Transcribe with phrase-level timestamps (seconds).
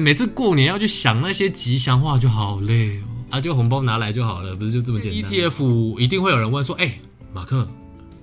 [0.00, 6.98] 每次过年要去想那些吉祥话就好累哦，啊，就红包拿来就好了，不是就这么简单？ETF 一定会有人问说，哎，
[7.32, 7.68] 马克，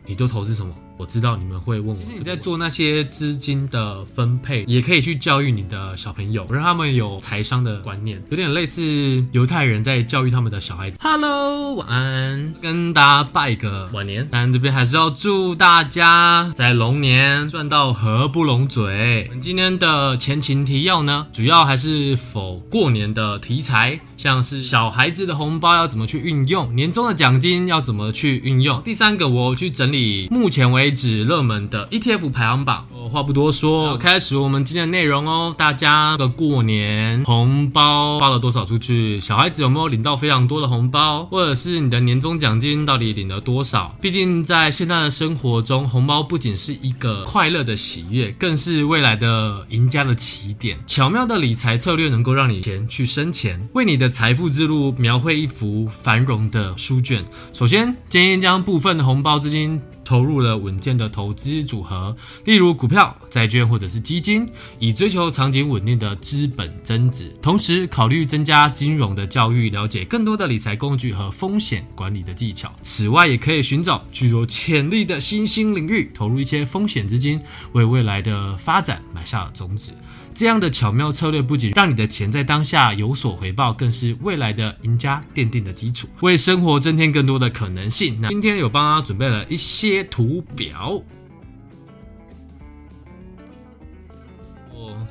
[0.05, 0.75] 你都投资什么？
[1.01, 10.99] 我知道你们会问我，其实你在做那些资金的分配，也可以去教育你的小朋友，让他们有财商的观念，有点类似犹太人在教育他们的小孩子。
[11.01, 14.27] Hello，晚安，跟大家拜个晚年。
[14.29, 19.27] 但这边还是要祝大家在龙年赚到合不拢嘴。
[19.41, 28.79] 今天的前情提要呢，主要还是否过年的题材，像是小孩子的红包要怎么去运用，年终的奖金要怎么去运用。
[28.83, 32.87] 第三个，我去整理目前为止热门的 ETF 排行榜。
[33.03, 35.51] 我话不多说，开始我们今天的内容哦。
[35.57, 39.19] 大家的过年红包发了多少出去？
[39.19, 41.25] 小孩子有没有领到非常多的红包？
[41.25, 43.97] 或者是你的年终奖金到底领了多少？
[43.99, 50.77] 毕竟在现在的生活中，红包不仅是一个快乐的喜悦，更是未来的赢家的起点。
[50.85, 57.25] 巧妙的理财策略能够让你钱去生钱，为你的财富之路描绘一幅繁荣的书卷。
[57.51, 64.47] 首先，建议将部分的红包资金投入了稳健的投资组合，例如股票、债券或者是基金，
[64.77, 67.33] 以追求长期稳定的资本增值。
[67.41, 72.71] 同时，考虑增加金融的教育，了解更多的理财工具和风险管理的技巧。
[72.83, 79.91] 此外，也可以寻找具有潜力的新兴领域，投入一些风险资金，为未来的发展埋下了种子。
[80.33, 88.17] 这样的巧妙策略不仅让你的钱在当下有所回报，更是未来的赢家奠定的基础，为生活增添更多的可能性。
[88.21, 91.01] 那今天有帮大家准备了一些图表。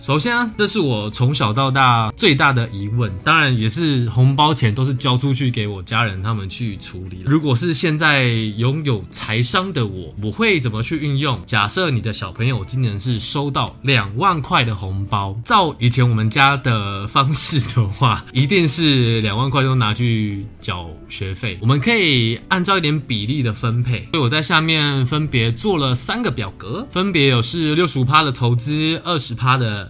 [0.01, 7.19] 首先啊，这是我从小到大最大的疑问，当然也是红包钱都是交出去给我家人他们去处理。
[7.27, 8.25] 如果是现在
[8.57, 11.39] 拥有财商的我，我会怎么去运用？
[11.45, 21.59] 假设你的小朋友今年是收到两万块的红包，照以前我们家的方式的话，一定是两万块都拿去缴学费。
[21.61, 29.90] 我们可以按照一点比例的分配，所以我在下面分别做了三个表格，分别有是六十五趴的投资，二十趴的。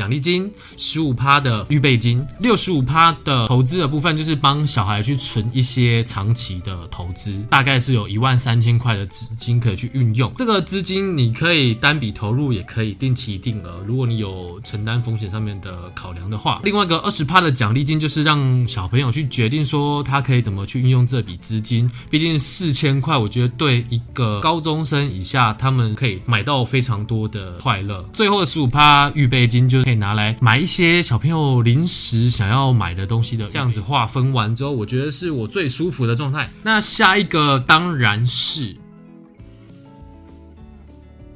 [0.00, 10.32] 奖励金十五趴的预备金，六十五趴的投资的部分就是帮小孩去存一些长期的投资，大概是有一万三千块的资金可以去运用。
[10.38, 13.84] 这个资金你可以单笔投入，也可以定期定额。
[13.86, 21.86] 如果你有承担风险上面的考量的话，另外一个二十趴的奖励金就是让小朋友去决定说他可以怎么去运用这笔资金。
[22.08, 28.02] 毕竟四千块，我觉得对一个高中生以下，他们可以买到非常多的快乐。
[28.14, 29.60] 最后的十五趴预备金。
[29.68, 36.48] 就是可以拿来买一些小朋友临时想要买的东西的，这样子划分完之后，我觉得是我最舒服的状态。
[36.62, 38.76] 那下一个当然是。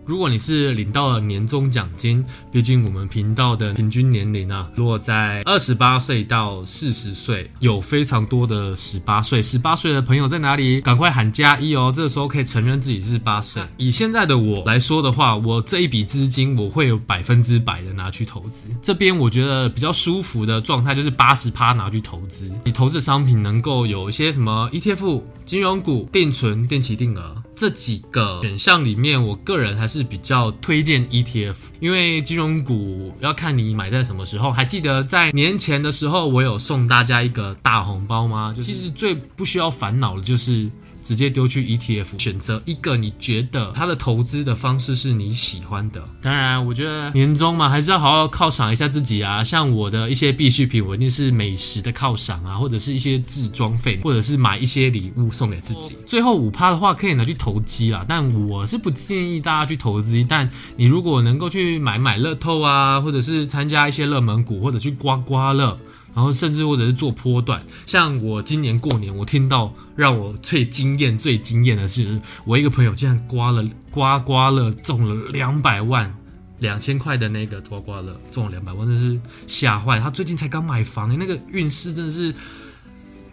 [0.07, 2.23] 如果你是领到了年终奖金，
[2.53, 9.41] 毕竟我们频道的平均年龄啊，落在二十八岁到四十岁，有非常多的十八岁。
[9.41, 10.81] 十八岁的朋友在哪里？
[10.83, 11.91] 赶快喊加一哦！
[11.95, 13.63] 这个时候可以承认自己是八岁。
[13.79, 18.69] 以现在的我来说的话，我这一笔资金我会有百分之百的拿去投资。
[18.83, 22.51] 这边我觉得比较舒服的状态就是八十趴拿去投资。
[22.65, 30.05] 你投资的商品能够有一些什么 ETF、金融股、定存、定期定额这几个选项里面，我个人还是。
[30.05, 34.53] 比较推荐 ETF，因为金融股要看你买在什么时候。
[34.53, 38.53] 还记得在年前的时候，我有送大家一个大红包吗？
[38.55, 40.71] 就其实最不需要烦恼的就是。
[41.05, 46.03] 直接丢去 ETF，选择一个你觉得它的投资的方式是你喜欢的。
[46.23, 49.45] 当然，我觉得年终嘛，还是要好好犒赏一下自己啊。
[49.45, 55.95] 像我的一些必需品，我一定是美食的犒赏啊，或者是一些置装费，或者是买一些礼物送给自己。
[56.07, 60.25] 最后五趴的话，可以拿去投机啊，但我是不建议大家去投资。
[60.27, 65.79] 但你如果能够去买买乐透啊，或者是参加一些热门股，或者去刮刮乐。
[66.15, 76.15] 然后甚至或者是做波段，像我今年过年，我听到让我最惊艳、最惊艳的是，我一个朋友竟然刮了刮刮乐中了两百万，
[76.61, 79.99] 两千块的那个刮刮乐中了两百万，真是吓坏。
[79.99, 82.33] 他最近才刚买房，那个运势真的是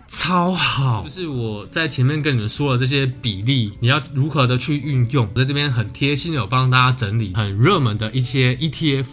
[0.07, 0.97] 超好。
[0.97, 5.29] 是不是我在前面跟你们说了这些比例，你要如何的去运用？
[5.35, 9.05] 我在这边很贴心的有帮大家整理很热门的一些 ETF。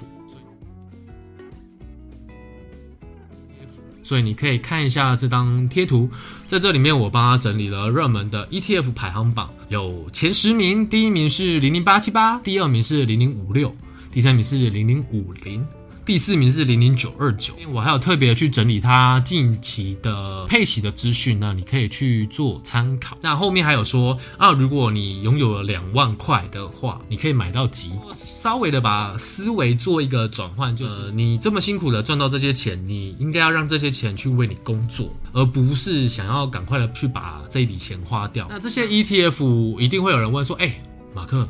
[4.09, 6.09] 所以你可以看一下这张贴图，
[6.47, 13.71] 在这里面我帮他整理了热门的 ETF 排行榜，有前十名，第一名是零零八七八，第二名是零零五六，
[14.11, 15.63] 第三名是零零五零。
[16.09, 23.19] 第四名是零零九二九，我还有特别去整理它近期的配息的资讯，呢你可以去做参考。
[23.21, 27.91] 那后面还有说啊，如果你拥有了两万块的话，你可以买到几。
[28.15, 38.47] 稍微的把思维做一个转换，就是你这么辛苦的赚到这些钱，你应该要让这些钱去为你工作，而不是想要赶快的去把这一笔钱花掉。
[38.49, 40.81] 那这些 ETF 一定会有人问说，哎，
[41.15, 41.47] 马克，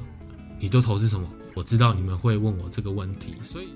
[0.58, 1.25] 你都投资什么？
[1.54, 3.69] 我知道你们会问我这个问题，所以。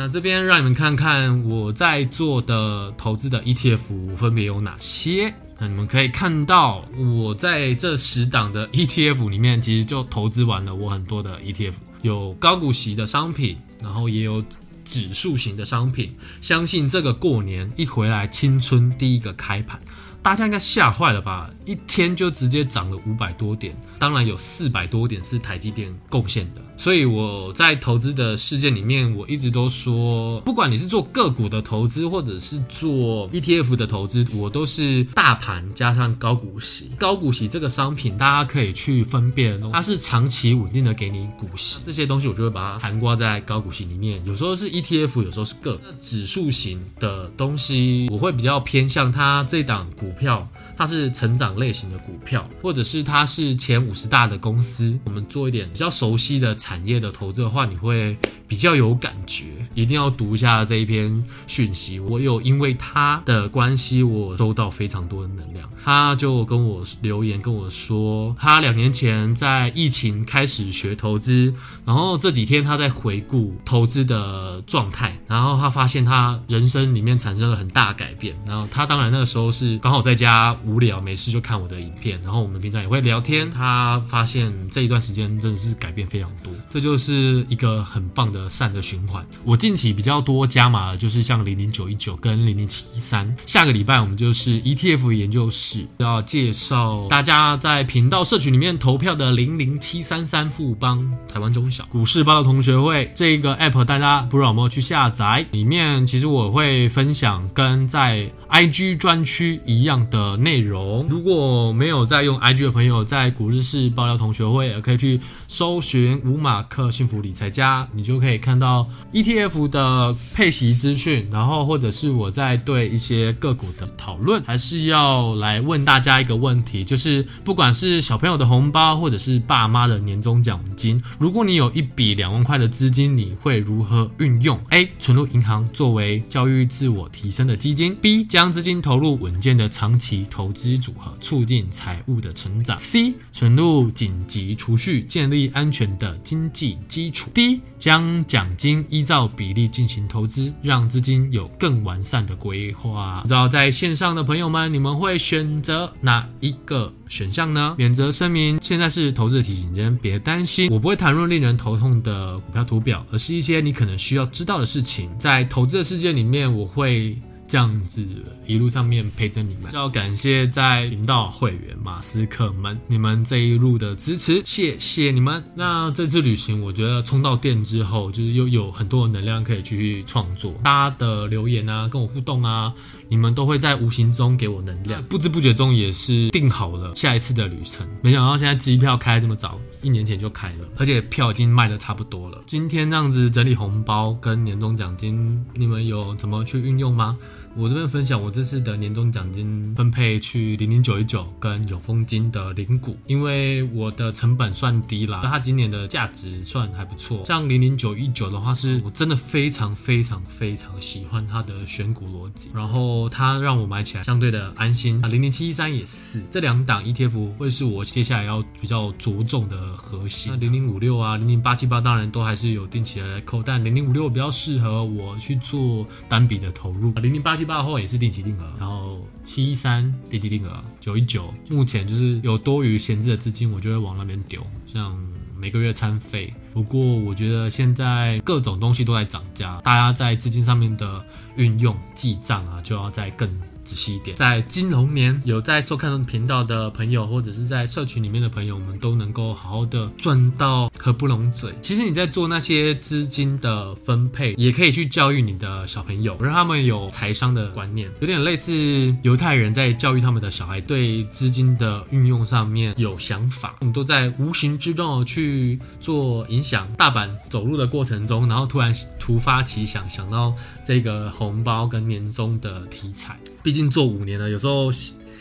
[0.00, 5.34] 那这边让你们看看我在做的投资的 ETF 分别有哪些。
[5.58, 14.40] 那你们可以看到，我在这十档的 ETF 里面，其实就投资完了我很多的 ETF，有高股息的商品，然后也有
[14.84, 16.14] 指数型的商品。
[16.40, 19.82] 相信这个过年一回来，青春第一个开盘。
[20.22, 21.50] 大家应该吓坏了吧？
[21.66, 26.62] 一天就直接涨了五百多点，当然有四百多点是台积电贡献的。
[26.78, 36.92] 所以我在投资的事件里面，我一直都说，不管你是做个股的投资，或者是做 ETF 的投资，我都是大盘加上高股息。
[36.96, 44.24] 高股息这个商品，大家可以去分辨，它是长期稳定的给你股息，这些东西我就会把它含挂在高股息里面。
[44.24, 50.48] 有时候是 ETF，有时候是个指数型的东西，我会比较偏向它这档股票。
[50.78, 58.16] 它是成长类型的股票，或者是它是前五十大的公司，我们做一点比较熟悉的产业的投资的话，你会
[58.46, 59.46] 比较有感觉。
[59.82, 65.68] 一定要读一下这一篇讯息，我有因为他的关系，我收到非常多的能量。
[65.84, 71.54] 他就跟我留言跟我说，他两年前在疫情开始学投资，
[71.84, 78.36] 然后这几天他在回顾投资的状态，然后他发现他人生里面产生了很大改变。
[78.46, 80.56] 然后他当然那个时候是刚好在家。
[80.64, 83.50] 无聊没事就看我的影片，然后我们平常也会聊天。
[83.50, 89.24] 他发现这一段时间真的是改变非常多，这就是一个很棒的善的循环。
[89.44, 93.36] 我近期比较多加码的就是像零零九一九跟零零七一三。
[93.44, 105.44] 下个礼拜我们就是 ETF 研究室要介绍大家在频道社群里面投票的零零七三三富邦台湾中小股市报道同学会这个 App，大家不知道有没有去下载？
[105.50, 111.06] 里面其实我会分享跟在 IG 专区一样的内容。
[111.10, 134.90] 如果没有在用 IG 的朋友，在股市是爆料同学会也可以去搜寻五马克幸福理财家，你就可以看到 ETF 的配息资讯，然后或者是我在对一些个股的讨论，还是要来问大家一个问题，就是不管是小朋友的红包，或者是爸妈的年终奖金，如果你有一笔两万块的资金，你会如何运用？A.
[134.98, 138.26] 存入银行作为教育自我提升的基金；B.
[138.26, 140.52] 将资金投入稳健的长期投。
[140.58, 142.76] 资组合促进财务的成长。
[142.80, 143.14] C.
[143.30, 147.30] 存入紧急储蓄，建立安全的经济基础。
[147.32, 147.60] D.
[147.78, 153.20] 将奖金依照比例进行投资，让资金有更完善的规划。
[153.22, 157.74] 不知道在线上的朋友们，你们会选择哪一个选项呢？
[157.78, 165.10] 免责声明：现在是投资的提醒人，别担心，我不会谈论令人头痛的股票图表，而是一些你可能需要知道的事情。
[165.18, 167.16] 在投资的世界里面，我会。
[167.48, 168.04] 这样子
[168.46, 175.42] 一路上面陪着你们，要感谢在频道会员马斯克们，你们这一路的支持，谢谢你们。
[175.54, 180.52] 那这次旅行，我觉得充到电之后，就是又有很多的能量可以继续创作。
[180.62, 182.70] 大家的留言啊，跟我互动啊，
[183.08, 187.88] 你们都会在无形中给我能量，不知不觉中也是定好了下一次的旅程。
[188.02, 192.42] 没想到现在机票开这么早，一年前就开了，而且票已经卖的差不多了。
[192.46, 197.16] 今天这样子整理红包跟年终奖金，你们有怎么去运用吗？
[197.58, 207.24] 我这边分享我这次的年终奖金分配去零零九一九跟永丰金的零股，因为我的成本算低啦，它今年的价值算还不错。
[207.24, 215.08] 像零零九一九的话，是我真的非常非常非常喜欢它的选股逻辑，然后它让我买起来相对的安心啊。
[215.08, 220.30] 零零七一三也是，这两档 ETF 会是我接下来要比较着重的核心。
[220.32, 226.92] 那零零五六啊，零零八七八当然都还是有定期的来扣，但零零五六比较适合我去做单笔的投入。
[226.92, 234.96] 零零八七八后也是定期定额，然后七一三定期定额，九一九目前就是有多余闲置的资金，我就会往那边丢，像
[235.36, 236.32] 每个月餐费。
[236.52, 241.04] 不过我觉得现在各种东西都在涨价，大家在资金上面的
[241.36, 243.28] 运用记账啊，就要再更
[243.68, 244.16] 仔细一点。
[244.16, 251.52] 在金龙年，有在收看频道的朋友，或者是在社群里面的朋友，我们都能够好好的赚到合不拢嘴。
[251.60, 263.54] 其实你在做那些资金的分配，也可以去教育你的小朋友，让他们有财商的观念，有点类似犹太人在教育他们的小孩，对资金的运用上面有想法。
[263.60, 266.66] 我们都在无形之中去做影响。
[266.78, 270.32] 大阪走路的过程中，然后突然突发奇想，想到
[270.64, 273.18] 这个红包跟年终的题材。
[273.48, 274.70] 毕竟做五年了，有时候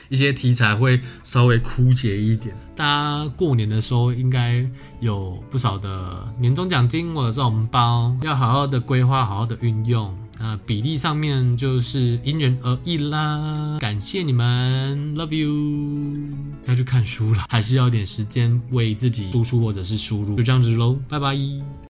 [0.10, 2.54] 一些题材会稍微枯竭一点。
[2.76, 4.70] 大家过年的时候应该
[5.00, 10.14] 有不少的年终奖金或者是红包，要好好的规划，好好的运用。
[10.38, 13.78] 那比例上面就是因人而异啦。
[13.80, 16.36] 感谢你们，Love you。
[16.66, 21.34] 要去看书了，还是要点时间为自己输出或者是输入，就这样子喽，拜拜。